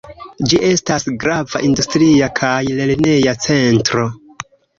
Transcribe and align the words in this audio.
Ĝi 0.51 0.59
estas 0.69 1.03
grava 1.23 1.61
industria 1.67 2.31
kaj 2.41 2.57
lerneja 2.81 3.37
centro. 3.49 4.09